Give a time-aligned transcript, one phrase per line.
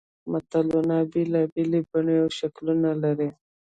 [0.31, 3.29] متلونه بېلابېلې بڼې او شکلونه لري